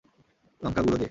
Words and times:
লঙ্কা 0.61 0.81
গুঁড়ো 0.81 0.91
দে। 0.91 0.99